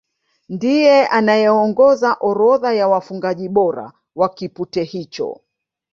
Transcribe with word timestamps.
Ndiye 0.49 1.07
anayeongoza 1.07 2.13
orodha 2.19 2.73
ya 2.73 2.87
wafungaji 2.87 3.49
bora 3.49 3.91
wa 4.15 4.29
kipute 4.29 4.83
hicho 4.83 5.41